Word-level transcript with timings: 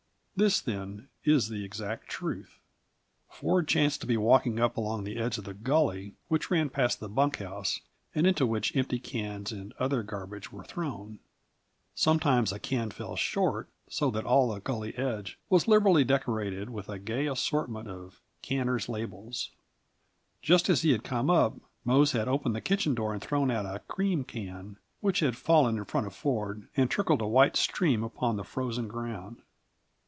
This, 0.33 0.59
then, 0.59 1.07
is 1.23 1.49
the 1.49 1.63
exact 1.63 2.07
truth: 2.09 2.57
Ford 3.29 3.67
chanced 3.67 4.01
to 4.01 4.07
be 4.07 4.17
walking 4.17 4.59
up 4.59 4.75
along 4.75 5.03
the 5.03 5.17
edge 5.17 5.37
of 5.37 5.43
the 5.43 5.53
gully 5.53 6.15
which 6.29 6.49
ran 6.49 6.67
past 6.71 6.99
the 6.99 7.07
bunk 7.09 7.35
house, 7.37 7.79
and 8.15 8.25
into 8.25 8.47
which 8.47 8.75
empty 8.75 8.97
cans 8.97 9.51
and 9.51 9.71
other 9.77 10.01
garbage 10.01 10.51
were 10.51 10.63
thrown. 10.63 11.19
Sometimes 11.93 12.51
a 12.51 12.57
can 12.57 12.89
fell 12.89 13.15
short, 13.15 13.69
so 13.87 14.09
that 14.09 14.25
all 14.25 14.51
the 14.51 14.59
gully 14.59 14.97
edge 14.97 15.37
was 15.47 15.67
liberally 15.67 16.03
decorated 16.03 16.71
with 16.71 16.89
a 16.89 16.97
gay 16.97 17.27
assortment 17.27 17.87
of 17.87 18.19
canners' 18.41 18.89
labels. 18.89 19.51
Just 20.41 20.69
as 20.71 20.81
he 20.81 20.91
had 20.91 21.03
come 21.03 21.29
up, 21.29 21.53
Mose 21.85 22.13
had 22.13 22.27
opened 22.27 22.55
the 22.55 22.61
kitchen 22.61 22.95
door 22.95 23.13
and 23.13 23.21
thrown 23.21 23.51
out 23.51 23.67
a 23.67 23.77
cream 23.87 24.23
can, 24.23 24.77
which 25.01 25.19
had 25.19 25.37
fallen 25.37 25.77
in 25.77 25.85
front 25.85 26.07
of 26.07 26.15
Ford 26.15 26.67
and 26.75 26.89
trickled 26.89 27.21
a 27.21 27.27
white 27.27 27.55
stream 27.55 28.03
upon 28.03 28.37
the 28.37 28.43
frozen 28.43 28.87
ground. 28.87 29.37